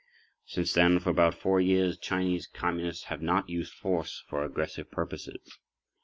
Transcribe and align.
Since 0.47 0.73
then, 0.73 0.99
for 0.99 1.11
about 1.11 1.35
4 1.35 1.61
years, 1.61 1.95
Chinese 1.95 2.47
Communists 2.51 3.03
have 3.03 3.21
not 3.21 3.49
used 3.51 3.71
force 3.75 4.23
for 4.27 4.43
aggressive 4.43 4.89
purposes. 4.89 5.59